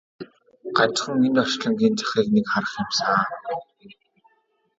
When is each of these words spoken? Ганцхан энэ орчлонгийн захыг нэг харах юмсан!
Ганцхан 0.77 1.19
энэ 1.27 1.39
орчлонгийн 1.43 1.95
захыг 1.99 2.27
нэг 2.35 2.45
харах 2.51 2.73
юмсан! 2.83 3.21